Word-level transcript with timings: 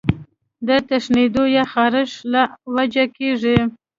د 0.67 0.69
تښنېدو 0.87 1.43
يا 1.55 1.63
خارښ 1.71 2.11
له 2.33 2.41
وجې 2.75 3.05
کيږي 3.17 3.57